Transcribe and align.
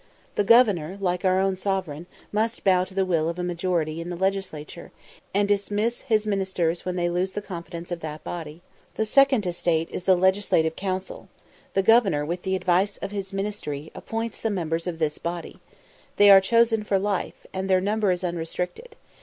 The 0.33 0.43
governor, 0.43 0.97
like 0.99 1.23
our 1.23 1.39
own 1.39 1.55
Sovereign, 1.55 2.07
must 2.31 2.63
bow 2.63 2.85
to 2.85 2.93
the 2.95 3.05
will 3.05 3.29
of 3.29 3.37
a 3.37 3.43
majority 3.43 4.01
in 4.01 4.09
the 4.09 4.15
Legislature, 4.15 4.91
and 5.31 5.47
dismiss 5.47 6.01
his 6.01 6.25
ministers 6.25 6.83
when 6.83 6.95
they 6.95 7.07
lose 7.07 7.33
the 7.33 7.39
confidence 7.43 7.91
of 7.91 7.99
that 7.99 8.23
body. 8.23 8.63
The 8.95 9.05
"second 9.05 9.45
estate" 9.45 9.91
is 9.91 10.05
the 10.05 10.15
Legislative 10.15 10.75
Council. 10.75 11.29
The 11.75 11.83
governor, 11.83 12.25
with 12.25 12.41
the 12.41 12.55
advice 12.55 12.97
of 12.97 13.11
his 13.11 13.31
ministry, 13.31 13.91
appoints 13.93 14.39
the 14.41 14.49
members 14.49 14.87
of 14.87 14.97
this 14.97 15.19
body. 15.19 15.59
They 16.15 16.31
are 16.31 16.41
chosen 16.41 16.83
for 16.83 16.97
life, 16.97 17.45
and 17.53 17.69
their 17.69 17.79
number 17.79 18.09
is 18.11 18.23
unrestricted. 18.23 18.95